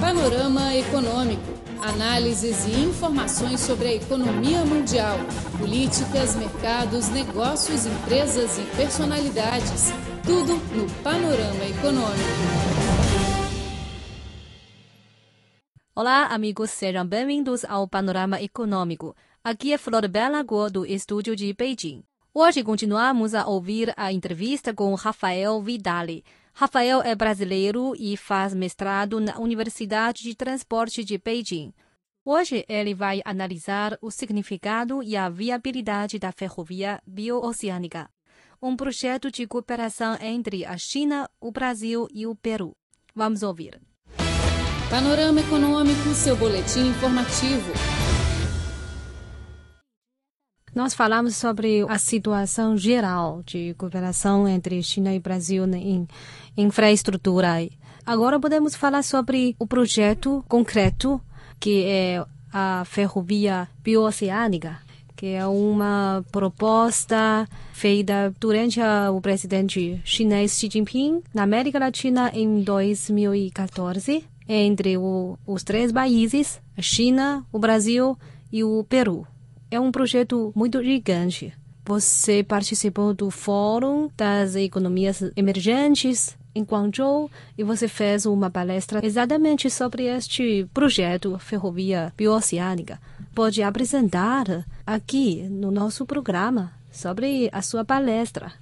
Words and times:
Panorama 0.00 0.74
Econômico. 0.74 1.42
Análises 1.80 2.66
e 2.66 2.72
informações 2.80 3.60
sobre 3.60 3.88
a 3.88 3.94
economia 3.94 4.64
mundial, 4.64 5.16
políticas, 5.58 6.34
mercados, 6.34 7.08
negócios, 7.08 7.86
empresas 7.86 8.58
e 8.58 8.62
personalidades. 8.76 9.92
Tudo 10.24 10.56
no 10.74 10.90
Panorama 11.02 11.64
Econômico. 11.64 12.74
Olá, 15.94 16.26
amigos, 16.26 16.70
sejam 16.70 17.06
bem-vindos 17.06 17.64
ao 17.64 17.86
Panorama 17.86 18.42
Econômico. 18.42 19.14
Aqui 19.44 19.72
é 19.72 19.78
Flor 19.78 20.08
Bela 20.08 20.42
Guo, 20.42 20.70
do 20.70 20.84
estúdio 20.84 21.36
de 21.36 21.52
Beijing. 21.52 22.02
Hoje 22.32 22.64
continuamos 22.64 23.32
a 23.34 23.46
ouvir 23.46 23.94
a 23.96 24.12
entrevista 24.12 24.74
com 24.74 24.92
Rafael 24.94 25.62
Vidali. 25.62 26.24
Rafael 26.56 27.02
é 27.02 27.16
brasileiro 27.16 27.94
e 27.98 28.16
faz 28.16 28.54
mestrado 28.54 29.18
na 29.18 29.38
Universidade 29.38 30.22
de 30.22 30.36
Transporte 30.36 31.02
de 31.02 31.18
Beijing. 31.18 31.74
Hoje 32.24 32.64
ele 32.68 32.94
vai 32.94 33.20
analisar 33.24 33.98
o 34.00 34.08
significado 34.08 35.02
e 35.02 35.16
a 35.16 35.28
viabilidade 35.28 36.16
da 36.16 36.30
ferrovia 36.30 37.02
biooceânica, 37.04 38.08
um 38.62 38.76
projeto 38.76 39.32
de 39.32 39.48
cooperação 39.48 40.16
entre 40.20 40.64
a 40.64 40.78
China, 40.78 41.28
o 41.40 41.50
Brasil 41.50 42.06
e 42.14 42.24
o 42.24 42.36
Peru. 42.36 42.76
Vamos 43.12 43.42
ouvir. 43.42 43.80
Panorama 44.88 45.40
Econômico, 45.40 46.14
seu 46.14 46.36
boletim 46.36 46.86
informativo. 46.86 47.72
Nós 50.74 50.92
falamos 50.92 51.36
sobre 51.36 51.86
a 51.88 51.98
situação 51.98 52.76
geral 52.76 53.44
de 53.46 53.74
cooperação 53.74 54.48
entre 54.48 54.82
China 54.82 55.14
e 55.14 55.20
Brasil 55.20 55.64
em 55.72 56.08
infraestrutura. 56.56 57.68
Agora 58.04 58.40
podemos 58.40 58.74
falar 58.74 59.04
sobre 59.04 59.54
o 59.56 59.68
projeto 59.68 60.44
concreto, 60.48 61.20
que 61.60 61.84
é 61.84 62.26
a 62.52 62.82
ferrovia 62.86 63.68
biooceânica, 63.84 64.76
que 65.14 65.26
é 65.26 65.46
uma 65.46 66.24
proposta 66.32 67.48
feita 67.72 68.34
durante 68.40 68.80
o 69.12 69.20
presidente 69.20 70.00
chinês 70.04 70.58
Xi 70.58 70.68
Jinping 70.68 71.22
na 71.32 71.44
América 71.44 71.78
Latina 71.78 72.32
em 72.34 72.62
2014, 72.62 74.24
entre 74.48 74.98
o, 74.98 75.38
os 75.46 75.62
três 75.62 75.92
países, 75.92 76.60
a 76.76 76.82
China, 76.82 77.46
o 77.52 77.60
Brasil 77.60 78.18
e 78.52 78.64
o 78.64 78.82
Peru. 78.88 79.24
É 79.74 79.80
um 79.80 79.90
projeto 79.90 80.52
muito 80.54 80.80
gigante. 80.84 81.52
Você 81.84 82.44
participou 82.44 83.12
do 83.12 83.28
Fórum 83.28 84.08
das 84.16 84.54
Economias 84.54 85.20
Emergentes 85.36 86.36
em 86.54 86.62
Guangzhou 86.62 87.28
e 87.58 87.64
você 87.64 87.88
fez 87.88 88.24
uma 88.24 88.48
palestra 88.48 89.04
exatamente 89.04 89.68
sobre 89.68 90.04
este 90.04 90.64
projeto 90.72 91.36
Ferrovia 91.40 92.12
Biooceânica. 92.16 93.00
Pode 93.34 93.64
apresentar 93.64 94.64
aqui 94.86 95.42
no 95.50 95.72
nosso 95.72 96.06
programa 96.06 96.70
sobre 96.92 97.50
a 97.52 97.60
sua 97.60 97.84
palestra. 97.84 98.52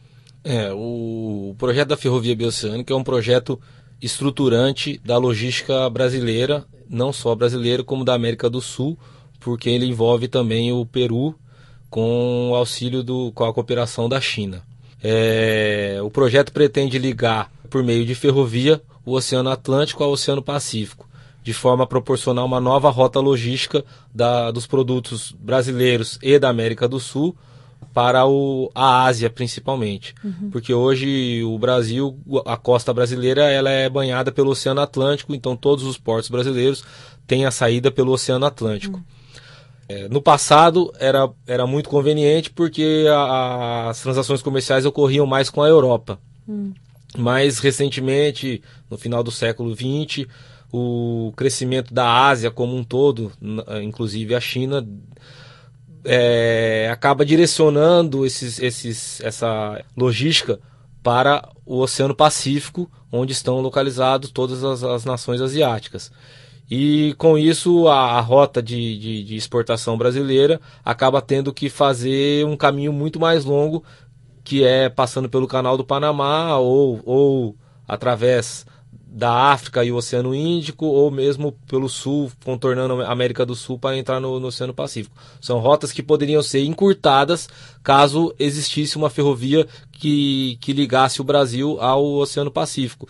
É, 0.43 0.73
o 0.73 1.55
projeto 1.59 1.89
da 1.89 1.97
Ferrovia 1.99 2.35
Biooceânica 2.35 2.95
é 2.95 2.97
um 2.97 3.05
projeto 3.05 3.61
estruturante 4.01 4.99
da 5.05 5.19
logística 5.19 5.91
brasileira, 5.91 6.65
não 6.89 7.13
só 7.13 7.35
brasileira, 7.35 7.85
como 7.85 8.03
da 8.03 8.15
América 8.15 8.49
do 8.49 8.63
Sul, 8.63 8.99
porque 9.45 9.69
ele 9.69 9.87
envolve 9.87 10.29
também 10.29 10.73
o 10.73 10.85
Peru 10.87 11.35
com 11.91 12.51
o 12.51 12.55
auxílio 12.55 13.03
do, 13.03 13.31
com 13.33 13.45
a 13.45 13.53
cooperação 13.53 14.09
da 14.09 14.21
China. 14.21 14.63
É, 15.03 15.99
o 16.03 16.11
projeto 16.11 16.53
pretende 16.53 16.99
ligar, 16.99 17.51
por 17.69 17.83
meio 17.83 18.07
de 18.07 18.15
ferrovia, 18.15 18.81
o 19.05 19.13
Oceano 19.13 19.51
Atlântico 19.51 20.03
ao 20.03 20.13
Oceano 20.13 20.41
Pacífico, 20.41 21.09
de 21.43 21.53
forma 21.53 21.85
a 21.85 21.87
proporcionar 21.87 22.45
uma 22.45 22.61
nova 22.61 22.89
rota 22.89 23.19
logística 23.19 23.85
da, 24.15 24.51
dos 24.51 24.67
produtos 24.67 25.35
brasileiros 25.39 26.19
e 26.23 26.39
da 26.39 26.49
América 26.49 26.89
do 26.89 27.01
Sul 27.01 27.37
para 27.93 28.25
o, 28.27 28.71
a 28.75 29.05
Ásia, 29.05 29.29
principalmente. 29.29 30.15
Uhum. 30.25 30.51
Porque 30.51 30.73
hoje 30.73 31.43
o 31.45 31.59
Brasil, 31.59 32.17
a 32.47 32.57
costa 32.57 32.95
brasileira, 32.95 33.51
ela 33.51 33.71
é 33.71 33.89
banhada 33.89 34.33
pelo 34.33 34.51
Oceano 34.51 34.81
Atlântico, 34.81 35.35
então 35.35 35.57
todos 35.57 35.85
os 35.85 35.99
portos 35.99 36.31
brasileiros 36.31 36.85
têm 37.27 37.45
a 37.45 37.51
saída 37.51 37.91
pelo 37.91 38.13
Oceano 38.13 38.47
Atlântico. 38.47 38.97
Uhum. 38.99 39.05
É, 39.89 40.09
no 40.09 40.23
passado 40.23 40.93
era, 40.99 41.29
era 41.47 41.67
muito 41.67 41.89
conveniente 41.89 42.51
porque 42.51 43.07
a, 43.11 43.91
as 43.91 44.01
transações 44.01 44.41
comerciais 44.41 44.87
ocorriam 44.87 45.27
mais 45.27 45.51
com 45.51 45.63
a 45.63 45.69
Europa. 45.69 46.19
Hum. 46.49 46.73
Mas 47.17 47.59
recentemente, 47.59 48.63
no 48.91 48.97
final 48.97 49.23
do 49.23 49.31
século 49.31 49.75
XX, 49.75 50.27
o 50.73 51.33
crescimento 51.37 51.93
da 51.93 52.27
Ásia 52.27 52.51
como 52.51 52.75
um 52.75 52.83
todo, 52.83 53.31
inclusive 53.83 54.35
a 54.35 54.41
China, 54.41 54.87
é, 56.05 56.89
acaba 56.91 57.25
direcionando 57.25 58.25
esses, 58.25 58.59
esses, 58.59 59.21
essa 59.21 59.85
logística 59.97 60.59
para 61.03 61.49
o 61.67 61.81
Oceano 61.81 62.15
Pacífico, 62.15 62.91
onde 63.11 63.33
estão 63.33 63.61
localizadas 63.61 64.31
todas 64.31 64.65
as, 64.65 64.83
as 64.83 65.05
nações 65.05 65.41
asiáticas. 65.41 66.11
E 66.75 67.13
com 67.19 67.37
isso, 67.37 67.87
a, 67.87 68.13
a 68.13 68.21
rota 68.23 68.63
de, 68.63 68.99
de, 68.99 69.25
de, 69.25 69.37
exportação 69.37 69.99
brasileira 69.99 70.59
acaba 70.83 71.21
tendo 71.21 71.53
que 71.53 71.69
fazer 71.69 72.47
um 72.47 72.57
caminho 72.57 72.95
muito 72.95 73.21
mais 73.21 73.45
longo, 73.45 73.85
que 74.43 74.65
é 74.65 74.89
passando 74.89 75.29
pelo 75.29 75.47
Canal 75.47 75.77
do 75.77 75.85
Panamá 75.85 76.57
ou, 76.57 76.99
ou 77.05 77.57
através 77.87 78.65
da 78.91 79.53
África 79.53 79.85
e 79.85 79.93
o 79.93 79.97
Oceano 79.97 80.35
Índico, 80.35 80.87
ou 80.87 81.11
mesmo 81.11 81.53
pelo 81.69 81.91
sul, 81.91 82.33
contornando 82.43 83.03
a 83.03 83.13
América 83.13 83.45
do 83.45 83.55
Sul 83.55 83.79
para 83.79 83.99
entrar 83.99 84.19
no, 84.19 84.41
no, 84.41 84.47
Oceano 84.47 84.73
Pacífico. 84.73 85.15
São 85.43 85.59
rotas 85.59 85.93
que 85.93 86.03
poderiam 86.03 86.43
ser 86.43 86.65
encurtadas 86.65 87.51
caso 87.83 88.35
existisse 88.39 88.97
uma 88.97 89.11
ferrovia 89.11 89.67
que, 89.93 90.57
que 90.59 90.73
ligasse 90.73 91.21
o 91.21 91.25
Brasil 91.25 91.79
ao 91.83 92.03
Oceano 92.03 92.51
Pacífico, 92.51 93.07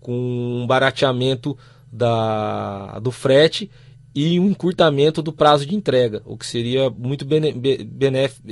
com 0.00 0.12
um 0.12 0.66
barateamento 0.66 1.56
da, 1.94 2.98
do 2.98 3.12
frete 3.12 3.70
e 4.12 4.38
um 4.40 4.48
encurtamento 4.48 5.22
do 5.22 5.32
prazo 5.32 5.64
de 5.64 5.74
entrega, 5.74 6.22
o 6.24 6.36
que 6.36 6.46
seria 6.46 6.90
muito 6.90 7.24
benéfico, 7.24 8.42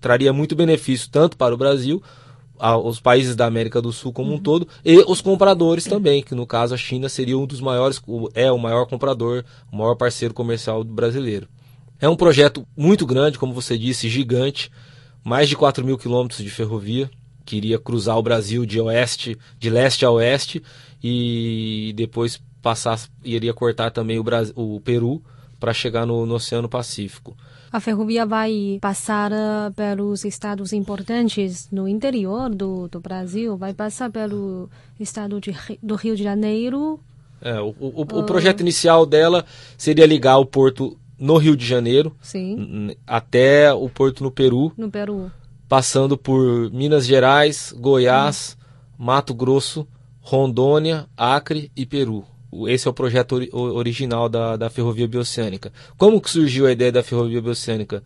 traria 0.00 0.32
muito 0.32 0.56
benefício 0.56 1.08
tanto 1.10 1.36
para 1.36 1.54
o 1.54 1.58
Brasil, 1.58 2.02
os 2.84 2.98
países 2.98 3.36
da 3.36 3.46
América 3.46 3.80
do 3.80 3.92
Sul 3.92 4.12
como 4.12 4.30
uhum. 4.30 4.36
um 4.36 4.40
todo, 4.40 4.66
e 4.84 4.98
os 5.06 5.20
compradores 5.20 5.84
também, 5.84 6.22
que 6.22 6.34
no 6.34 6.46
caso 6.46 6.74
a 6.74 6.78
China 6.78 7.08
seria 7.08 7.38
um 7.38 7.46
dos 7.46 7.60
maiores, 7.60 8.00
é 8.34 8.50
o 8.50 8.58
maior 8.58 8.86
comprador, 8.86 9.44
o 9.70 9.76
maior 9.76 9.94
parceiro 9.94 10.34
comercial 10.34 10.82
brasileiro. 10.82 11.46
É 12.00 12.08
um 12.08 12.16
projeto 12.16 12.66
muito 12.76 13.06
grande, 13.06 13.38
como 13.38 13.52
você 13.52 13.76
disse, 13.76 14.08
gigante, 14.08 14.70
mais 15.22 15.48
de 15.48 15.56
4 15.56 15.84
mil 15.84 15.98
quilômetros 15.98 16.42
de 16.42 16.50
ferrovia, 16.50 17.10
que 17.44 17.56
iria 17.56 17.78
cruzar 17.78 18.18
o 18.18 18.22
Brasil 18.22 18.66
de 18.66 18.80
oeste, 18.80 19.36
de 19.58 19.70
leste 19.70 20.04
a 20.04 20.10
oeste, 20.10 20.62
e 21.02 21.92
depois 21.96 22.40
passar, 22.62 22.98
iria 23.24 23.52
cortar 23.54 23.90
também 23.90 24.18
o, 24.18 24.22
Brasil, 24.22 24.52
o 24.56 24.80
Peru 24.80 25.22
para 25.58 25.72
chegar 25.72 26.06
no, 26.06 26.24
no, 26.24 26.34
Oceano 26.34 26.68
Pacífico. 26.68 27.36
A 27.70 27.80
ferrovia 27.80 28.24
vai 28.24 28.78
passar 28.80 29.30
uh, 29.30 29.72
pelos 29.74 30.24
estados 30.24 30.72
importantes 30.72 31.68
no 31.70 31.86
interior 31.86 32.48
do, 32.48 32.88
do 32.88 33.00
Brasil, 33.00 33.56
vai 33.56 33.74
passar 33.74 34.10
pelo 34.10 34.70
estado 34.98 35.40
de, 35.40 35.54
do 35.82 35.94
Rio 35.94 36.16
de 36.16 36.22
Janeiro. 36.22 36.98
É, 37.40 37.60
o, 37.60 37.74
o, 37.78 38.02
uh... 38.02 38.18
o 38.20 38.24
projeto 38.24 38.60
inicial 38.60 39.04
dela 39.04 39.44
seria 39.76 40.06
ligar 40.06 40.38
o 40.38 40.46
porto 40.46 40.96
no 41.18 41.36
Rio 41.36 41.56
de 41.56 41.66
Janeiro 41.66 42.14
Sim. 42.22 42.96
até 43.06 43.72
o 43.72 43.88
porto 43.88 44.22
no 44.22 44.30
Peru. 44.30 44.72
No 44.76 44.90
Peru. 44.90 45.30
Passando 45.68 46.16
por 46.16 46.70
Minas 46.72 47.04
Gerais, 47.06 47.74
Goiás, 47.76 48.56
hum. 48.98 49.04
Mato 49.04 49.34
Grosso, 49.34 49.86
Rondônia, 50.20 51.06
Acre 51.16 51.70
e 51.76 51.84
Peru. 51.84 52.24
Esse 52.66 52.88
é 52.88 52.90
o 52.90 52.94
projeto 52.94 53.36
ori 53.36 53.50
original 53.52 54.28
da, 54.28 54.56
da 54.56 54.70
Ferrovia 54.70 55.06
Bioceânica. 55.06 55.72
Como 55.96 56.20
que 56.20 56.30
surgiu 56.30 56.66
a 56.66 56.72
ideia 56.72 56.90
da 56.90 57.02
Ferrovia 57.02 57.42
Bioceânica? 57.42 58.02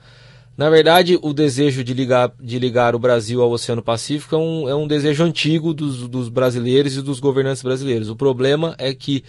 Na 0.57 0.69
verdade, 0.69 1.19
o 1.23 1.33
desejo 1.33 1.83
de 1.83 1.95
ligar, 1.95 2.33
de 2.39 2.59
ligar 2.59 2.95
o 2.95 2.99
Brasil 2.99 3.41
ao 3.41 3.51
Oceano 3.51 3.83
Pacífico 3.83 4.35
é 4.35 4.39
um, 4.39 4.69
é 4.69 4.75
um 4.75 4.87
desejo 4.87 5.25
antigo 5.25 5.73
dos, 5.73 6.07
dos 6.09 6.29
brasileiros 6.29 6.97
e 6.97 7.03
dos 7.03 7.21
governantes 7.21 7.63
brasileiros. 7.63 8.11
O 8.11 8.17
problema 8.17 8.75
é 8.79 8.93
que 8.93 9.25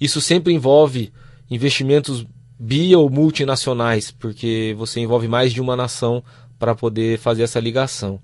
isso 0.00 0.20
sempre 0.20 0.54
envolve 0.54 1.12
investimentos 1.50 2.26
bi 2.58 2.96
ou 2.96 3.10
multinacionais, 3.10 4.10
porque 4.10 4.74
você 4.78 5.00
envolve 5.00 5.28
mais 5.28 5.52
de 5.52 5.60
uma 5.60 5.76
nação 5.76 6.24
para 6.58 6.74
poder 6.74 7.18
fazer 7.18 7.42
essa 7.42 7.60
ligação. 7.60 8.18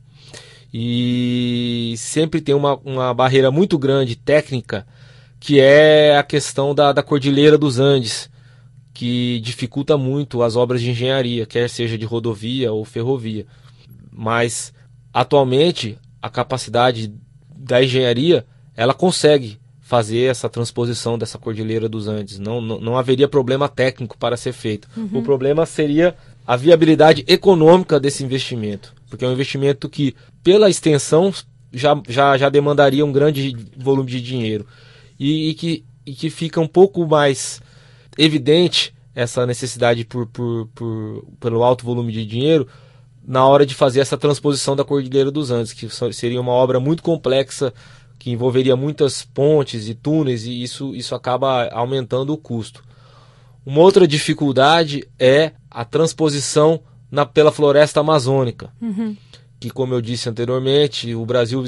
E 0.72 1.94
sempre 1.98 2.40
tem 2.40 2.54
uma, 2.54 2.76
uma 2.78 3.12
barreira 3.12 3.50
muito 3.50 3.76
grande 3.76 4.16
técnica 4.16 4.86
que 5.42 5.58
é 5.58 6.16
a 6.16 6.22
questão 6.22 6.72
da, 6.72 6.92
da 6.92 7.02
Cordilheira 7.02 7.58
dos 7.58 7.80
Andes, 7.80 8.30
que 8.94 9.40
dificulta 9.40 9.98
muito 9.98 10.40
as 10.40 10.54
obras 10.54 10.80
de 10.80 10.92
engenharia, 10.92 11.44
quer 11.44 11.68
seja 11.68 11.98
de 11.98 12.04
rodovia 12.04 12.72
ou 12.72 12.84
ferrovia. 12.84 13.44
Mas 14.12 14.72
atualmente 15.12 15.98
a 16.22 16.30
capacidade 16.30 17.12
da 17.56 17.82
engenharia 17.82 18.46
ela 18.76 18.94
consegue 18.94 19.58
fazer 19.80 20.30
essa 20.30 20.48
transposição 20.48 21.18
dessa 21.18 21.38
Cordilheira 21.38 21.88
dos 21.88 22.06
Andes. 22.06 22.38
Não, 22.38 22.60
não, 22.60 22.80
não 22.80 22.96
haveria 22.96 23.26
problema 23.26 23.68
técnico 23.68 24.16
para 24.16 24.36
ser 24.36 24.52
feito. 24.52 24.88
Uhum. 24.96 25.18
O 25.18 25.22
problema 25.24 25.66
seria 25.66 26.14
a 26.46 26.54
viabilidade 26.54 27.24
econômica 27.26 27.98
desse 27.98 28.22
investimento, 28.22 28.94
porque 29.10 29.24
é 29.24 29.28
um 29.28 29.32
investimento 29.32 29.88
que, 29.88 30.14
pela 30.40 30.70
extensão, 30.70 31.34
já, 31.72 32.00
já, 32.08 32.38
já 32.38 32.48
demandaria 32.48 33.04
um 33.04 33.10
grande 33.10 33.56
volume 33.76 34.08
de 34.08 34.20
dinheiro 34.20 34.64
e, 35.22 35.50
e 35.50 35.54
que, 35.54 35.84
e 36.04 36.12
que 36.12 36.28
fica 36.28 36.60
um 36.60 36.66
pouco 36.66 37.06
mais 37.06 37.62
evidente 38.18 38.92
essa 39.14 39.46
necessidade 39.46 40.04
por, 40.04 40.26
por, 40.26 40.66
por, 40.74 41.24
pelo 41.38 41.62
alto 41.62 41.84
volume 41.84 42.12
de 42.12 42.26
dinheiro 42.26 42.66
na 43.24 43.46
hora 43.46 43.64
de 43.64 43.72
fazer 43.72 44.00
essa 44.00 44.18
transposição 44.18 44.74
da 44.74 44.84
Cordilheira 44.84 45.30
dos 45.30 45.52
Andes, 45.52 45.72
que 45.72 45.88
seria 46.12 46.40
uma 46.40 46.50
obra 46.50 46.80
muito 46.80 47.04
complexa, 47.04 47.72
que 48.18 48.32
envolveria 48.32 48.74
muitas 48.74 49.22
pontes 49.22 49.88
e 49.88 49.94
túneis, 49.94 50.44
e 50.44 50.60
isso, 50.60 50.92
isso 50.92 51.14
acaba 51.14 51.68
aumentando 51.68 52.32
o 52.32 52.36
custo. 52.36 52.82
Uma 53.64 53.78
outra 53.78 54.08
dificuldade 54.08 55.06
é 55.20 55.52
a 55.70 55.84
transposição 55.84 56.80
na, 57.08 57.24
pela 57.24 57.52
floresta 57.52 58.00
amazônica, 58.00 58.72
uhum. 58.80 59.16
que, 59.60 59.70
como 59.70 59.94
eu 59.94 60.00
disse 60.00 60.28
anteriormente, 60.28 61.14
o 61.14 61.24
Brasil 61.24 61.62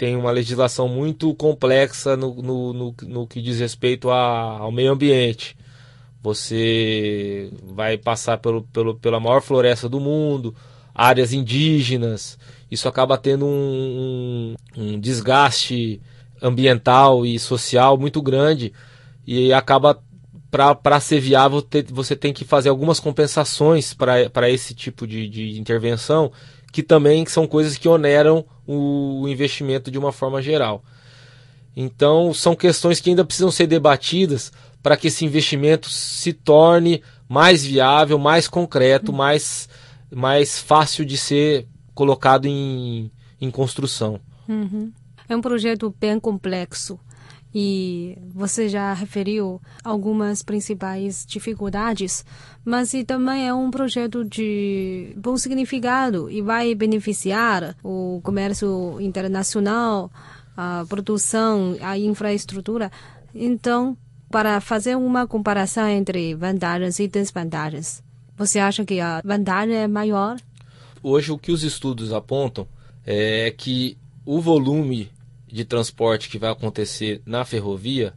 tem 0.00 0.16
uma 0.16 0.30
legislação 0.30 0.88
muito 0.88 1.34
complexa 1.34 2.16
no, 2.16 2.34
no, 2.36 2.72
no, 2.72 2.94
no 3.02 3.26
que 3.26 3.42
diz 3.42 3.60
respeito 3.60 4.08
a, 4.08 4.60
ao 4.60 4.72
meio 4.72 4.92
ambiente. 4.92 5.54
Você 6.22 7.52
vai 7.62 7.98
passar 7.98 8.38
pelo, 8.38 8.62
pelo, 8.62 8.94
pela 8.94 9.20
maior 9.20 9.42
floresta 9.42 9.90
do 9.90 10.00
mundo, 10.00 10.54
áreas 10.94 11.34
indígenas. 11.34 12.38
Isso 12.70 12.88
acaba 12.88 13.18
tendo 13.18 13.44
um, 13.44 14.54
um, 14.74 14.82
um 14.82 14.98
desgaste 14.98 16.00
ambiental 16.40 17.26
e 17.26 17.38
social 17.38 17.98
muito 17.98 18.22
grande 18.22 18.72
e 19.26 19.52
acaba 19.52 20.02
para 20.50 20.98
ser 20.98 21.20
viável 21.20 21.62
você 21.90 22.16
tem 22.16 22.32
que 22.32 22.46
fazer 22.46 22.70
algumas 22.70 22.98
compensações 22.98 23.92
para 23.92 24.48
esse 24.48 24.74
tipo 24.74 25.06
de, 25.06 25.28
de 25.28 25.60
intervenção 25.60 26.32
que 26.72 26.82
também 26.82 27.26
são 27.26 27.46
coisas 27.46 27.76
que 27.76 27.88
oneram 27.88 28.44
o 28.66 29.26
investimento 29.28 29.90
de 29.90 29.98
uma 29.98 30.12
forma 30.12 30.40
geral. 30.40 30.82
Então, 31.76 32.32
são 32.34 32.54
questões 32.54 33.00
que 33.00 33.10
ainda 33.10 33.24
precisam 33.24 33.50
ser 33.50 33.66
debatidas 33.66 34.52
para 34.82 34.96
que 34.96 35.08
esse 35.08 35.24
investimento 35.24 35.88
se 35.88 36.32
torne 36.32 37.02
mais 37.28 37.64
viável, 37.64 38.18
mais 38.18 38.48
concreto, 38.48 39.12
mais 39.12 39.68
mais 40.12 40.58
fácil 40.58 41.04
de 41.04 41.16
ser 41.16 41.68
colocado 41.94 42.46
em, 42.46 43.10
em 43.40 43.50
construção. 43.50 44.18
Uhum. 44.48 44.92
É 45.28 45.36
um 45.36 45.40
projeto 45.40 45.94
bem 46.00 46.18
complexo 46.18 46.98
e 47.54 48.16
você 48.32 48.68
já 48.68 48.92
referiu 48.92 49.60
algumas 49.82 50.42
principais 50.42 51.24
dificuldades, 51.26 52.24
mas 52.64 52.92
também 53.06 53.46
é 53.48 53.52
um 53.54 53.70
projeto 53.70 54.24
de 54.24 55.12
bom 55.16 55.36
significado 55.36 56.30
e 56.30 56.40
vai 56.40 56.74
beneficiar 56.74 57.76
o 57.82 58.20
comércio 58.22 59.00
internacional, 59.00 60.10
a 60.56 60.84
produção, 60.88 61.76
a 61.80 61.98
infraestrutura. 61.98 62.90
Então, 63.34 63.96
para 64.30 64.60
fazer 64.60 64.96
uma 64.96 65.26
comparação 65.26 65.88
entre 65.88 66.34
vantagens 66.34 67.00
e 67.00 67.08
desvantagens, 67.08 68.02
você 68.36 68.58
acha 68.58 68.84
que 68.84 69.00
a 69.00 69.20
vantagem 69.24 69.74
é 69.74 69.88
maior? 69.88 70.36
Hoje, 71.02 71.32
o 71.32 71.38
que 71.38 71.50
os 71.50 71.64
estudos 71.64 72.12
apontam 72.12 72.66
é 73.04 73.52
que 73.56 73.98
o 74.24 74.40
volume 74.40 75.10
de 75.52 75.64
transporte 75.64 76.28
que 76.28 76.38
vai 76.38 76.50
acontecer 76.50 77.22
na 77.26 77.44
ferrovia, 77.44 78.14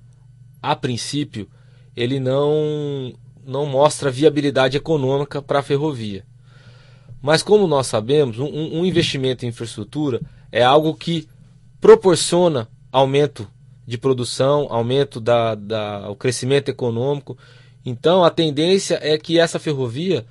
a 0.62 0.76
princípio, 0.76 1.50
ele 1.96 2.20
não, 2.20 3.14
não 3.46 3.66
mostra 3.66 4.12
viabilidade 4.12 4.78
econômica 4.78 5.42
para 5.42 5.60
a 5.60 5.64
ferrovia. 5.64 6.26
Mas, 7.22 7.42
como 7.42 7.68
nós 7.68 7.88
sabemos, 7.88 8.40
um, 8.40 8.48
um 8.48 8.86
investimento 8.86 9.46
em 9.46 9.50
infraestrutura 9.50 10.22
é 10.52 10.64
algo 10.64 10.94
que 10.94 11.28
proporciona 11.80 12.68
aumento 12.92 13.48
de 13.86 13.98
produção, 13.98 14.68
aumento 14.70 15.20
da, 15.20 15.56
da 15.56 16.10
o 16.10 16.16
crescimento 16.16 16.70
econômico 16.70 17.38
então 17.86 18.24
a 18.24 18.30
tendência 18.30 19.00
é 19.02 19.18
que 19.18 19.40
essa 19.40 19.60
ferrovia, 19.60 20.26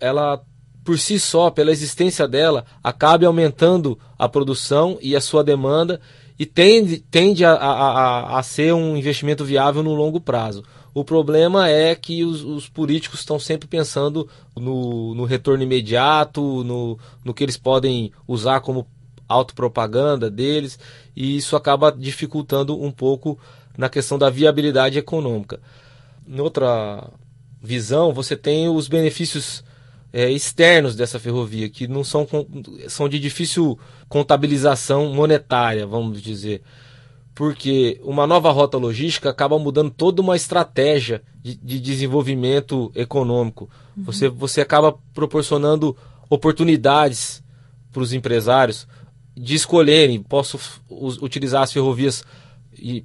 ela 0.00 0.42
por 0.84 0.98
si 0.98 1.18
só, 1.18 1.50
pela 1.50 1.72
existência 1.72 2.28
dela, 2.28 2.64
acabe 2.82 3.26
aumentando 3.26 3.98
a 4.16 4.28
produção 4.28 4.96
e 5.02 5.16
a 5.16 5.20
sua 5.20 5.42
demanda 5.42 6.00
e 6.38 6.44
tende, 6.44 6.98
tende 6.98 7.44
a, 7.44 7.52
a, 7.52 8.38
a, 8.38 8.42
ser 8.42 8.74
um 8.74 8.96
investimento 8.96 9.44
viável 9.44 9.82
no 9.82 9.94
longo 9.94 10.20
prazo. 10.20 10.62
O 10.92 11.04
problema 11.04 11.68
é 11.68 11.94
que 11.94 12.24
os, 12.24 12.42
os 12.42 12.68
políticos 12.68 13.20
estão 13.20 13.38
sempre 13.38 13.68
pensando 13.68 14.28
no, 14.54 15.14
no, 15.14 15.24
retorno 15.24 15.62
imediato, 15.62 16.64
no, 16.64 16.98
no 17.24 17.34
que 17.34 17.44
eles 17.44 17.56
podem 17.56 18.12
usar 18.26 18.60
como 18.60 18.86
autopropaganda 19.28 20.30
deles, 20.30 20.78
e 21.14 21.36
isso 21.36 21.56
acaba 21.56 21.90
dificultando 21.90 22.80
um 22.80 22.90
pouco 22.90 23.38
na 23.76 23.88
questão 23.88 24.18
da 24.18 24.30
viabilidade 24.30 24.98
econômica 24.98 25.60
em 26.28 26.40
outra 26.40 27.08
visão, 27.62 28.12
você 28.12 28.36
tem 28.36 28.68
os 28.68 28.88
benefícios 28.88 29.62
é, 30.12 30.30
externos 30.30 30.96
dessa 30.96 31.18
ferrovia, 31.18 31.68
que 31.68 31.86
não 31.86 32.02
são, 32.02 32.26
são 32.88 33.08
de 33.08 33.18
difícil 33.18 33.78
contabilização 34.08 35.12
monetária, 35.12 35.86
vamos 35.86 36.22
dizer. 36.22 36.62
Porque 37.34 38.00
uma 38.02 38.26
nova 38.26 38.50
rota 38.50 38.78
logística 38.78 39.28
acaba 39.28 39.58
mudando 39.58 39.90
toda 39.90 40.22
uma 40.22 40.36
estratégia 40.36 41.22
de, 41.42 41.54
de 41.54 41.78
desenvolvimento 41.78 42.90
econômico. 42.94 43.68
Uhum. 43.96 44.04
Você, 44.04 44.28
você 44.28 44.60
acaba 44.62 44.98
proporcionando 45.12 45.94
oportunidades 46.30 47.42
para 47.92 48.02
os 48.02 48.12
empresários 48.12 48.88
de 49.36 49.54
escolherem: 49.54 50.22
posso 50.22 50.58
utilizar 51.20 51.62
as 51.62 51.72
ferrovias 51.72 52.24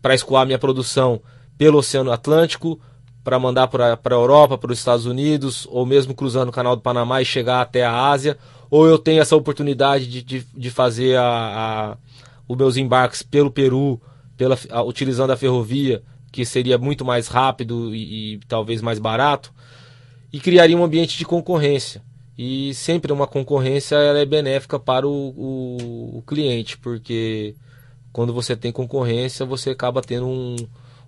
para 0.02 0.16
escoar 0.16 0.46
minha 0.46 0.60
produção 0.60 1.22
pelo 1.58 1.80
Oceano 1.80 2.12
Atlântico, 2.12 2.80
para 3.24 3.38
mandar 3.38 3.68
para 3.68 4.00
a 4.04 4.14
Europa, 4.14 4.58
para 4.58 4.72
os 4.72 4.80
Estados 4.80 5.06
Unidos, 5.06 5.68
ou 5.70 5.86
mesmo 5.86 6.14
cruzando 6.14 6.50
o 6.50 6.52
Canal 6.52 6.76
do 6.76 6.82
Panamá 6.82 7.22
e 7.22 7.26
chegar 7.26 7.62
até 7.62 7.84
a 7.84 8.10
Ásia, 8.10 8.38
ou 8.70 8.88
eu 8.88 8.98
tenho 8.98 9.22
essa 9.22 9.36
oportunidade 9.36 10.08
de, 10.08 10.22
de, 10.22 10.46
de 10.56 10.70
fazer 10.70 11.18
a, 11.18 11.24
a, 11.24 11.98
os 12.48 12.58
meus 12.58 12.78
embarques 12.78 13.22
pelo 13.22 13.52
Peru, 13.52 14.02
pela, 14.36 14.58
a, 14.70 14.82
utilizando 14.82 15.32
a 15.32 15.38
ferrovia, 15.38 16.02
que 16.32 16.46
seria 16.46 16.78
muito 16.78 17.04
mais 17.04 17.28
rápido 17.28 17.94
e, 17.94 18.36
e, 18.36 18.40
talvez 18.48 18.82
mais 18.82 18.98
barato, 18.98 19.54
e 20.32 20.40
criaria 20.40 20.78
um 20.78 20.84
ambiente 20.84 21.18
de 21.18 21.26
concorrência. 21.26 22.02
E 22.38 22.74
sempre 22.74 23.12
uma 23.12 23.28
concorrência 23.28 23.96
ela 23.98 24.20
é 24.20 24.26
benéfica 24.26 24.80
para 24.80 25.08
o, 25.08 25.12
o, 25.12 26.18
o 26.18 26.24
cliente, 26.26 26.78
porque 26.78 27.54
quando 28.12 28.34
você 28.34 28.56
tem 28.56 28.72
concorrência, 28.72 29.46
você 29.46 29.72
acaba 29.72 30.02
tendo 30.02 30.26
um, 30.28 30.56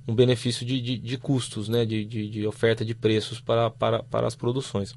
um 0.07 0.13
benefício 0.13 0.65
de, 0.65 0.81
de, 0.81 0.98
de 0.98 1.17
custos, 1.17 1.69
né? 1.69 1.86
De, 1.86 2.03
de, 2.05 2.29
de, 2.29 2.48
oferta 2.48 2.83
de 2.83 2.93
preços 2.93 3.39
para, 3.39 3.69
para, 3.69 4.03
para 4.03 4.27
as 4.27 4.36
produções. 4.36 4.93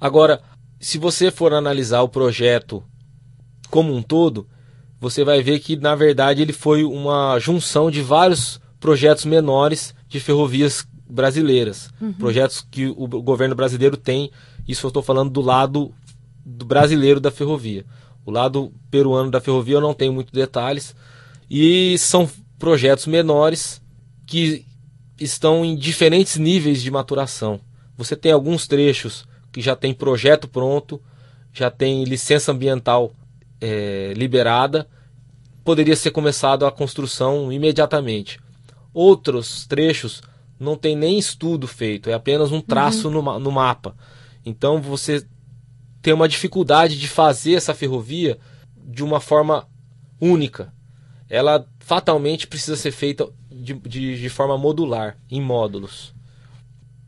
Agora, 0.00 0.40
se 0.80 0.98
você 0.98 1.30
for 1.30 1.52
analisar 1.52 2.02
o 2.02 2.08
projeto 2.08 2.82
como 3.70 3.94
um 3.94 4.02
todo, 4.02 4.46
você 5.00 5.24
vai 5.24 5.42
ver 5.42 5.58
que, 5.60 5.76
na 5.76 5.94
verdade, 5.94 6.42
ele 6.42 6.52
foi 6.52 6.84
uma 6.84 7.38
junção 7.38 7.90
de 7.90 8.00
vários 8.00 8.60
projetos 8.80 9.24
menores 9.24 9.94
de 10.08 10.20
ferrovias 10.20 10.86
brasileiras. 11.08 11.90
Uhum. 12.00 12.12
Projetos 12.14 12.66
que 12.70 12.86
o 12.86 13.06
governo 13.06 13.54
brasileiro 13.54 13.96
tem, 13.96 14.30
isso 14.66 14.86
eu 14.86 14.88
estou 14.88 15.02
falando 15.02 15.30
do 15.30 15.40
lado 15.40 15.92
do 16.44 16.64
brasileiro 16.64 17.20
da 17.20 17.30
ferrovia. 17.30 17.84
O 18.24 18.30
lado 18.30 18.72
peruano 18.90 19.30
da 19.30 19.40
ferrovia 19.40 19.76
eu 19.76 19.80
não 19.80 19.94
tenho 19.94 20.12
muitos 20.12 20.32
detalhes. 20.32 20.94
E 21.48 21.96
são 21.98 22.28
projetos 22.58 23.06
menores 23.06 23.80
que 24.26 24.66
estão 25.18 25.64
em 25.64 25.76
diferentes 25.76 26.36
níveis 26.36 26.82
de 26.82 26.90
maturação. 26.90 27.60
Você 27.96 28.14
tem 28.14 28.32
alguns 28.32 28.66
trechos 28.66 29.26
que 29.52 29.60
já 29.62 29.74
tem 29.74 29.94
projeto 29.94 30.46
pronto, 30.46 31.00
já 31.52 31.70
tem 31.70 32.04
licença 32.04 32.52
ambiental 32.52 33.12
é, 33.60 34.12
liberada, 34.14 34.86
poderia 35.64 35.96
ser 35.96 36.10
começado 36.10 36.66
a 36.66 36.72
construção 36.72 37.50
imediatamente. 37.50 38.38
Outros 38.92 39.66
trechos 39.66 40.22
não 40.60 40.76
tem 40.76 40.94
nem 40.94 41.18
estudo 41.18 41.66
feito, 41.66 42.10
é 42.10 42.14
apenas 42.14 42.52
um 42.52 42.60
traço 42.60 43.08
uhum. 43.08 43.22
no, 43.22 43.40
no 43.40 43.52
mapa. 43.52 43.96
Então 44.44 44.80
você 44.80 45.26
tem 46.02 46.12
uma 46.12 46.28
dificuldade 46.28 46.98
de 46.98 47.08
fazer 47.08 47.54
essa 47.54 47.74
ferrovia 47.74 48.38
de 48.76 49.02
uma 49.02 49.20
forma 49.20 49.66
única. 50.20 50.72
Ela 51.28 51.66
fatalmente 51.80 52.46
precisa 52.46 52.76
ser 52.76 52.92
feita 52.92 53.28
de, 53.62 53.74
de, 53.74 54.20
de 54.20 54.28
forma 54.28 54.56
modular, 54.58 55.16
em 55.30 55.40
módulos. 55.40 56.14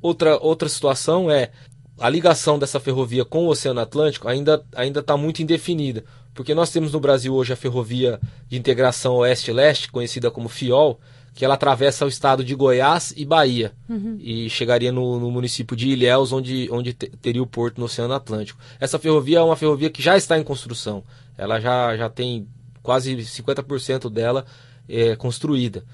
Outra, 0.01 0.39
outra 0.39 0.69
situação 0.69 1.31
é 1.31 1.51
a 1.99 2.09
ligação 2.09 2.59
dessa 2.59 2.79
ferrovia 2.79 3.25
com 3.25 3.47
o 3.47 3.49
Oceano 3.49 3.81
Atlântico 3.81 4.29
ainda 4.29 4.65
ainda 4.75 5.01
está 5.01 5.17
muito 5.17 5.43
indefinida, 5.43 6.05
porque 6.33 6.55
nós 6.55 6.71
temos 6.71 6.93
no 6.93 7.01
Brasil 7.01 7.35
hoje 7.35 7.53
a 7.53 7.57
ferrovia 7.57 8.21
de 8.49 8.57
integração 8.57 9.17
oeste-leste, 9.17 9.91
conhecida 9.91 10.31
como 10.31 10.49
FIOL, 10.49 11.01
que 11.35 11.45
ela 11.45 11.55
atravessa 11.55 12.05
o 12.05 12.09
estado 12.09 12.45
de 12.45 12.55
Goiás 12.55 13.13
e 13.17 13.25
Bahia 13.25 13.73
uhum. 13.89 14.17
e 14.21 14.51
chegaria 14.51 14.91
no, 14.91 15.21
no, 15.21 15.31
município 15.31 15.77
de 15.77 15.89
Ilhéus, 15.89 16.33
onde, 16.33 16.69
onde 16.71 16.93
teria 16.93 17.43
o 17.43 17.47
porto 17.47 17.79
no 17.79 17.85
Oceano 17.85 18.15
Atlântico. 18.15 18.59
Essa 18.81 18.99
ferrovia 18.99 19.39
é 19.39 19.43
uma 19.43 19.55
ferrovia 19.55 19.89
que 19.89 20.03
já 20.03 20.17
está 20.17 20.37
em 20.37 20.43
construção. 20.43 21.05
Ela 21.37 21.61
já, 21.61 21.97
já 21.97 22.09
tem 22.09 22.49
quase 22.83 23.15
50% 23.17 24.11
dela 24.11 24.45
é, 24.89 25.15
construída. 25.15 25.85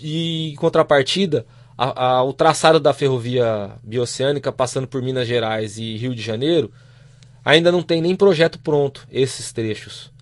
E 0.00 0.52
em 0.52 0.54
contrapartida, 0.56 1.46
a, 1.76 2.06
a, 2.06 2.24
o 2.24 2.32
traçado 2.32 2.78
da 2.78 2.92
ferrovia 2.92 3.72
bioceânica 3.82 4.52
passando 4.52 4.86
por 4.86 5.02
Minas 5.02 5.26
Gerais 5.26 5.78
e 5.78 5.96
Rio 5.96 6.14
de 6.14 6.22
Janeiro 6.22 6.70
ainda 7.44 7.72
não 7.72 7.82
tem 7.82 8.00
nem 8.00 8.14
projeto 8.14 8.58
pronto 8.58 9.06
esses 9.10 9.52
trechos. 9.52 10.12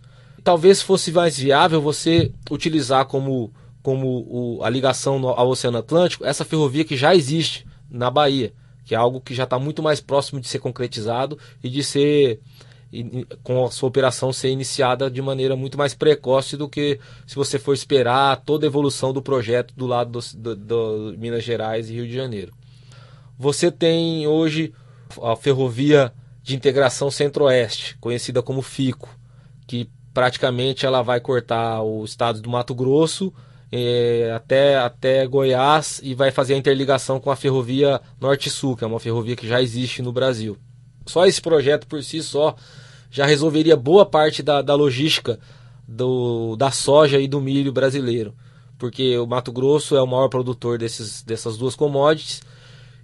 Talvez 0.43 0.81
fosse 0.81 1.13
mais 1.13 1.39
viável 1.39 1.81
você 1.81 2.33
utilizar 2.51 3.05
como 3.07 3.53
como 3.83 4.27
o, 4.29 4.63
a 4.63 4.69
ligação 4.69 5.19
no, 5.19 5.29
ao 5.29 5.49
Oceano 5.49 5.79
Atlântico, 5.79 6.25
essa 6.25 6.45
ferrovia 6.45 6.85
que 6.85 6.97
já 6.97 7.15
existe 7.15 7.67
na 7.91 8.11
Bahia, 8.11 8.53
que 8.85 8.95
é 8.95 8.99
algo 8.99 9.21
que 9.23 9.35
já 9.35 9.45
está 9.45 9.59
muito 9.59 9.83
mais 9.83 10.01
próximo 10.01 10.39
de 10.39 10.49
ser 10.49 10.59
concretizado 10.59 11.39
e 11.63 11.71
de 11.71 11.83
ser 11.83 12.41
com 13.43 13.65
a 13.65 13.71
sua 13.71 13.89
operação 13.89 14.33
ser 14.33 14.51
iniciada 14.51 15.11
de 15.11 15.23
maneira 15.23 15.55
muito 15.55 15.79
mais 15.79 15.95
precoce 15.95 16.57
do 16.57 16.69
que 16.69 16.99
se 17.27 17.37
você 17.37 17.59
for 17.59 17.73
esperar 17.73 18.43
toda 18.45 18.67
a 18.67 18.69
evolução 18.69 19.13
do 19.13 19.23
projeto 19.23 19.73
do 19.77 19.87
lado 19.87 20.19
do, 20.19 20.57
do, 20.57 20.57
do 20.57 21.19
Minas 21.19 21.45
Gerais 21.45 21.89
e 21.89 21.95
Rio 21.95 22.07
de 22.07 22.15
Janeiro. 22.15 22.53
Você 23.39 23.71
tem 23.71 24.27
hoje 24.27 24.73
a 25.23 25.37
ferrovia 25.37 26.13
de 26.43 26.57
integração 26.57 27.11
centro-oeste, 27.11 27.97
conhecida 27.99 28.43
como 28.43 28.61
FICO, 28.61 29.09
que 29.67 29.89
praticamente 30.13 30.85
ela 30.85 31.03
vai 31.03 31.21
cortar 31.21 31.83
o 31.83 32.05
estado 32.05 32.41
do 32.41 32.51
Mato 32.51 32.75
Grosso 32.75 33.33
é, 33.73 34.33
até, 34.35 34.77
até 34.77 35.27
Goiás 35.27 36.01
e 36.03 36.15
vai 36.15 36.31
fazer 36.31 36.55
a 36.55 36.59
interligação 36.59 37.21
com 37.21 37.31
a 37.31 37.37
ferrovia 37.37 38.01
Norte-Sul, 38.21 38.77
que 38.77 38.85
é 38.85 38.87
uma 38.87 38.99
ferrovia 38.99 39.37
que 39.37 39.47
já 39.47 39.63
existe 39.63 40.03
no 40.03 40.13
Brasil. 40.13 40.57
Só 41.07 41.27
esse 41.27 41.41
projeto 41.41 41.87
por 41.87 42.03
si 42.03 42.23
só 42.23 42.55
já 43.11 43.27
resolveria 43.27 43.77
boa 43.77 44.07
parte 44.07 44.43
da, 44.43 44.63
da 44.63 44.75
logística 44.75 45.39
do, 45.87 46.55
da 46.57 46.71
soja 46.71 47.19
e 47.19 47.27
do 47.27 47.41
milho 47.41 47.73
brasileiro, 47.73 48.35
porque 48.79 49.19
o 49.19 49.27
Mato 49.27 49.51
Grosso 49.51 49.97
é 49.97 50.03
o 50.03 50.07
maior 50.07 50.29
produtor 50.29 50.79
desses, 50.79 51.23
dessas 51.23 51.57
duas 51.57 51.75
commodities, 51.75 52.41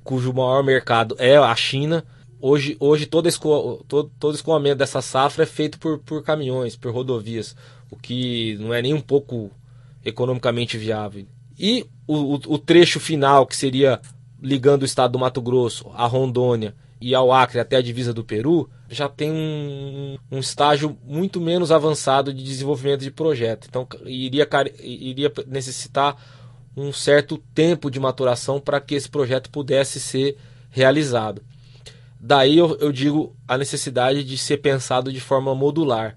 cujo 0.04 0.32
maior 0.32 0.62
mercado 0.62 1.16
é 1.18 1.36
a 1.36 1.54
China. 1.56 2.04
Hoje, 2.40 2.76
hoje 2.78 3.06
todo, 3.06 3.28
esco, 3.28 3.84
todo, 3.88 4.10
todo 4.20 4.34
escoamento 4.34 4.76
dessa 4.76 5.02
safra 5.02 5.42
é 5.42 5.46
feito 5.46 5.78
por, 5.78 5.98
por 5.98 6.22
caminhões, 6.22 6.76
por 6.76 6.92
rodovias, 6.92 7.56
o 7.90 7.96
que 7.96 8.56
não 8.60 8.72
é 8.72 8.80
nem 8.80 8.94
um 8.94 9.00
pouco 9.00 9.50
economicamente 10.04 10.78
viável. 10.78 11.26
E 11.58 11.84
o, 12.06 12.14
o, 12.14 12.34
o 12.34 12.58
trecho 12.58 13.00
final, 13.00 13.46
que 13.46 13.56
seria 13.56 14.00
ligando 14.40 14.82
o 14.82 14.84
estado 14.84 15.12
do 15.12 15.18
Mato 15.18 15.40
Grosso 15.40 15.90
a 15.94 16.06
Rondônia 16.06 16.74
e 17.00 17.14
ao 17.14 17.32
Acre 17.32 17.60
até 17.60 17.76
a 17.76 17.82
divisa 17.82 18.12
do 18.12 18.24
Peru, 18.24 18.70
já 18.88 19.08
tem 19.08 19.30
um, 19.30 20.16
um, 20.30 20.38
estágio 20.38 20.96
muito 21.04 21.40
menos 21.40 21.70
avançado 21.70 22.32
de 22.32 22.42
desenvolvimento 22.42 23.00
de 23.00 23.10
projeto. 23.10 23.66
Então, 23.68 23.86
iria, 24.04 24.48
iria 24.80 25.32
necessitar 25.46 26.16
um 26.76 26.92
certo 26.92 27.38
tempo 27.54 27.90
de 27.90 27.98
maturação 27.98 28.60
para 28.60 28.80
que 28.80 28.94
esse 28.94 29.08
projeto 29.08 29.50
pudesse 29.50 29.98
ser 29.98 30.36
realizado. 30.70 31.42
Daí 32.20 32.58
eu, 32.58 32.76
eu 32.78 32.92
digo 32.92 33.36
a 33.46 33.56
necessidade 33.56 34.24
de 34.24 34.36
ser 34.36 34.58
pensado 34.58 35.12
de 35.12 35.20
forma 35.20 35.54
modular, 35.54 36.16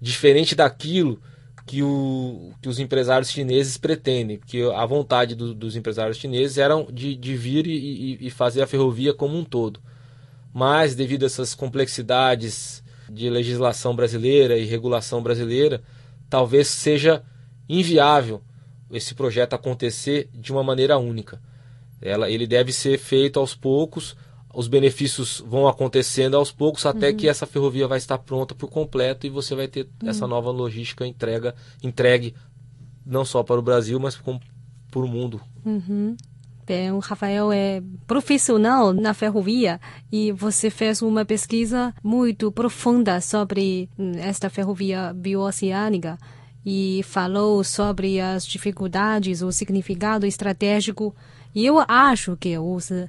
diferente 0.00 0.54
daquilo 0.54 1.20
que, 1.66 1.82
o, 1.82 2.52
que 2.60 2.68
os 2.68 2.78
empresários 2.78 3.30
chineses 3.30 3.76
pretendem, 3.76 4.38
porque 4.38 4.60
a 4.74 4.84
vontade 4.84 5.34
do, 5.34 5.54
dos 5.54 5.76
empresários 5.76 6.16
chineses 6.16 6.58
era 6.58 6.74
de, 6.84 7.14
de 7.14 7.36
vir 7.36 7.66
e, 7.66 8.18
e, 8.20 8.30
fazer 8.30 8.62
a 8.62 8.66
ferrovia 8.66 9.14
como 9.14 9.38
um 9.38 9.44
todo. 9.44 9.80
Mas, 10.52 10.94
devido 10.94 11.22
a 11.22 11.26
essas 11.26 11.54
complexidades 11.54 12.82
de 13.08 13.28
legislação 13.28 13.94
brasileira 13.94 14.58
e 14.58 14.64
regulação 14.64 15.22
brasileira, 15.22 15.82
talvez 16.28 16.68
seja 16.68 17.22
inviável 17.68 18.40
esse 18.90 19.14
projeto 19.14 19.54
acontecer 19.54 20.28
de 20.32 20.52
uma 20.52 20.62
maneira 20.62 20.98
única. 20.98 21.40
Ela, 22.00 22.30
ele 22.30 22.46
deve 22.46 22.72
ser 22.72 22.98
feito 22.98 23.38
aos 23.38 23.54
poucos, 23.54 24.16
os 24.52 24.66
benefícios 24.66 25.42
vão 25.46 25.68
acontecendo 25.68 26.36
aos 26.36 26.50
poucos 26.50 26.84
até 26.84 27.10
uhum. 27.10 27.16
que 27.16 27.28
essa 27.28 27.46
ferrovia 27.46 27.86
vai 27.86 27.98
estar 27.98 28.18
pronta 28.18 28.54
por 28.54 28.68
completo 28.68 29.26
e 29.26 29.30
você 29.30 29.54
vai 29.54 29.68
ter 29.68 29.88
uhum. 30.02 30.08
essa 30.08 30.26
nova 30.26 30.50
logística 30.50 31.06
entrega, 31.06 31.54
entregue 31.82 32.34
não 33.06 33.24
só 33.24 33.42
para 33.42 33.58
o 33.58 33.62
Brasil, 33.62 33.98
mas 34.00 34.16
para 34.16 35.00
o 35.00 35.08
mundo. 35.08 35.40
Uhum. 35.64 36.16
Bem, 36.70 36.92
o 36.92 37.00
Rafael 37.00 37.50
é 37.50 37.82
profissional 38.06 38.92
na 38.92 39.12
ferrovia 39.12 39.80
e 40.12 40.30
você 40.30 40.70
fez 40.70 41.02
uma 41.02 41.24
pesquisa 41.24 41.92
muito 42.00 42.52
profunda 42.52 43.20
sobre 43.20 43.90
hum, 43.98 44.12
esta 44.14 44.48
ferrovia 44.48 45.12
bioceânica 45.12 46.16
e 46.64 47.00
falou 47.02 47.64
sobre 47.64 48.20
as 48.20 48.46
dificuldades, 48.46 49.42
o 49.42 49.50
significado 49.50 50.24
estratégico 50.24 51.12
e 51.52 51.66
eu 51.66 51.82
acho 51.88 52.36
que 52.36 52.56
os 52.56 52.92
uh, 52.92 53.08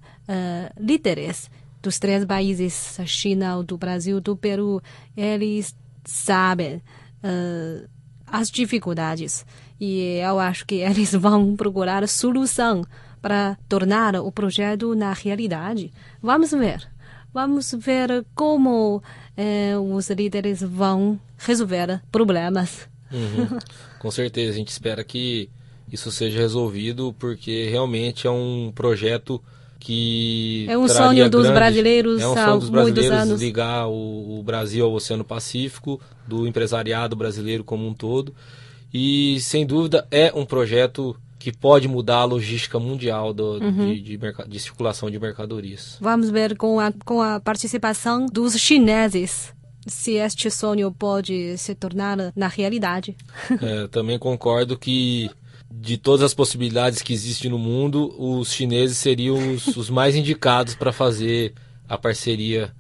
líderes 0.76 1.48
dos 1.84 2.00
três 2.00 2.26
países, 2.26 3.00
a 3.00 3.06
China, 3.06 3.62
do 3.62 3.78
Brasil, 3.78 4.20
do 4.20 4.36
Peru, 4.36 4.82
eles 5.16 5.76
sabem 6.04 6.78
uh, 7.24 7.88
as 8.26 8.50
dificuldades. 8.50 9.46
E 9.80 10.18
eu 10.18 10.40
acho 10.40 10.66
que 10.66 10.76
eles 10.82 11.14
vão 11.14 11.56
procurar 11.56 12.08
solução 12.08 12.84
para 13.22 13.58
tornar 13.70 14.16
o 14.16 14.32
projeto 14.32 14.96
na 14.96 15.14
realidade. 15.14 15.92
Vamos 16.22 16.52
ver. 16.52 16.88
Vamos 17.34 17.74
ver 17.78 18.26
como 18.36 19.02
eh, 19.38 19.76
os 19.78 20.10
líderes 20.10 20.62
vão 20.62 21.20
resolver 21.38 22.02
problemas. 22.12 22.90
Uhum. 23.12 23.58
Com 24.00 24.12
certeza, 24.12 24.52
a 24.52 24.56
gente 24.56 24.70
espera 24.70 25.04
que 25.04 25.50
isso 25.92 26.12
seja 26.12 26.40
resolvido, 26.40 27.16
porque 27.20 27.70
realmente 27.70 28.28
é 28.28 28.32
um 28.32 28.72
projeto 28.74 29.42
que 29.80 30.68
é 30.70 30.78
um 30.78 30.88
sonho 30.88 31.28
dos 31.28 31.42
grande, 31.42 31.60
brasileiros 31.60 32.22
é 32.22 32.28
um 32.28 32.36
sonho 32.36 32.60
dos 32.60 32.70
brasileiros 32.70 33.42
ligar 33.42 33.88
o, 33.88 34.40
o, 34.40 34.44
Brasil 34.44 34.86
ao 34.86 34.94
Oceano 34.94 35.24
Pacífico, 35.24 36.00
do 36.28 36.48
empresariado 36.48 37.16
brasileiro 37.16 37.64
como 37.64 37.88
um 37.88 37.94
todo. 37.94 38.34
E 38.94 39.40
sem 39.42 39.66
dúvida 39.66 40.08
é 40.12 40.32
um 40.36 40.46
projeto 40.46 41.18
que 41.42 41.52
pode 41.52 41.88
mudar 41.88 42.18
a 42.18 42.24
logística 42.24 42.80
mundial 42.80 43.34
do, 43.34 43.54
uhum. 43.54 43.94
de, 43.94 44.00
de, 44.00 44.20
de, 44.48 44.60
circulação 44.60 45.10
de 45.10 45.20
mercadorias. 45.20 45.98
Vamos 46.00 46.30
ver 46.30 46.56
com 46.56 46.80
a, 46.80 46.94
com 47.04 47.20
a 47.20 47.40
participação 47.40 48.28
dos 48.28 48.56
chineses 48.60 49.52
se 49.88 50.12
este 50.12 50.52
sonho 50.52 50.92
pode 50.92 51.58
se 51.58 51.74
tornar 51.74 52.32
na 52.36 52.48
realidade. 52.48 53.18
É, 53.60 53.88
também 53.88 54.20
concordo 54.20 54.78
que 54.78 55.30
de 55.72 55.98
todas 55.98 56.24
as 56.24 56.34
possibilidades 56.34 57.02
que 57.02 57.12
existem 57.12 57.50
no 57.50 57.58
mundo, 57.58 58.14
os 58.18 58.54
chineses 58.54 58.98
seriam 58.98 59.54
os, 59.54 59.66
os 59.76 59.90
mais 59.90 60.16
indicados 60.16 60.76
para 60.76 60.94
fazer 60.94 61.54
a 61.90 61.98
parceria 61.98 62.72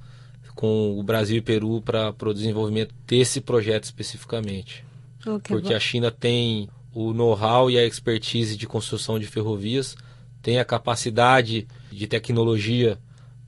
com 0.54 1.00
o 1.00 1.02
Brasil 1.02 1.38
e 1.38 1.42
Peru 1.42 1.82
para 1.82 2.14
o 2.30 2.34
desenvolvimento 2.34 2.94
desse 3.08 3.42
projeto 3.42 3.86
especificamente. 3.86 4.86
Okay, 5.26 5.56
Porque 5.56 5.70
bom. 5.70 5.76
a 5.76 5.80
China 5.80 6.12
tem 6.12 6.70
o 6.94 7.14
know-how 7.14 7.70
e 7.70 7.78
a 7.78 7.86
expertise 7.86 8.56
de 8.58 8.68
construção 8.68 9.20
de 9.20 9.26
ferrovias, 9.26 9.96
tem 10.42 10.60
a 10.60 10.66
capacidade 10.66 11.68
de 11.92 12.08
tecnologia 12.08 12.98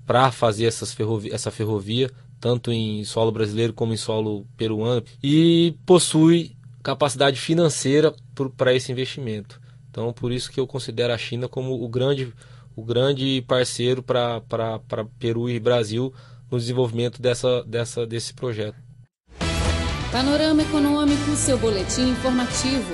para 0.06 0.32
fazer 0.32 0.66
essas 0.66 0.94
ferrovi 0.94 1.32
essa 1.32 1.50
ferrovia, 1.50 2.12
tanto 2.40 2.72
em 2.72 3.04
solo 3.04 3.32
brasileiro 3.32 3.74
como 3.74 3.94
em 3.94 3.98
solo 3.98 4.46
peruano, 4.58 5.04
e 5.22 5.76
possui 5.86 6.56
capacidade 6.84 7.40
financeira 7.40 8.14
para 8.58 8.74
esse 8.74 8.92
investimento. 8.92 9.62
Então, 9.90 10.12
por 10.12 10.32
isso 10.32 10.52
que 10.52 10.60
eu 10.60 10.68
considero 10.68 11.14
a 11.14 11.18
China 11.18 11.48
como 11.48 11.82
o 11.82 11.88
grande, 11.88 12.34
o 12.76 12.84
grande 12.84 13.44
parceiro 13.48 14.04
para 14.04 14.42
Peru 15.20 15.50
e 15.50 15.60
Brasil 15.60 16.14
no 16.52 16.60
desenvolvimento 16.60 17.22
dessa, 17.22 17.64
dessa, 17.64 18.06
desse 18.06 18.34
projeto. 18.34 18.76
Panorama 20.12 20.62
Econômico, 20.62 21.36
seu 21.36 21.58
boletim 21.58 22.10
informativo. 22.10 22.94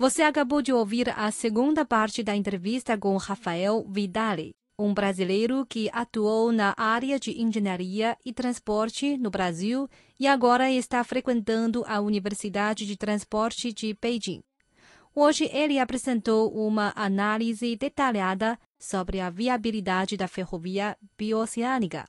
Você 0.00 0.22
acabou 0.22 0.62
de 0.62 0.72
ouvir 0.72 1.12
a 1.14 1.30
segunda 1.30 1.84
parte 1.84 2.22
da 2.22 2.34
entrevista 2.34 2.96
com 2.96 3.14
Rafael 3.18 3.84
Vidali 3.86 4.54
um 4.78 4.94
brasileiro 4.94 5.66
que 5.66 5.90
atuou 5.92 6.50
na 6.50 6.72
área 6.74 7.20
de 7.20 7.38
engenharia 7.38 8.16
e 8.24 8.32
transporte 8.32 9.18
no 9.18 9.30
Brasil 9.30 9.86
e 10.18 10.26
agora 10.26 10.70
está 10.70 11.04
frequentando 11.04 11.84
a 11.86 12.00
Universidade 12.00 12.86
de 12.86 12.96
Transporte 12.96 13.74
de 13.74 13.94
Beijing. 14.00 14.40
Hoje 15.14 15.50
ele 15.52 15.78
apresentou 15.78 16.50
uma 16.50 16.94
análise 16.96 17.76
detalhada 17.76 18.58
sobre 18.78 19.20
a 19.20 19.28
viabilidade 19.28 20.16
da 20.16 20.26
ferrovia 20.26 20.96
bioceânica. 21.18 22.06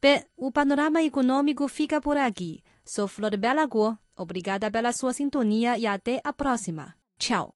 Bem, 0.00 0.24
o 0.34 0.50
panorama 0.50 1.02
econômico 1.02 1.68
fica 1.68 2.00
por 2.00 2.16
aqui. 2.16 2.62
Sou 2.86 3.06
Flor 3.06 3.36
Bela 3.36 3.66
Guo. 3.66 3.98
Obrigada 4.16 4.70
pela 4.70 4.92
sua 4.92 5.12
sintonia 5.12 5.76
e 5.76 5.86
até 5.86 6.22
a 6.24 6.32
próxima. 6.32 7.01
Tchau. 7.22 7.50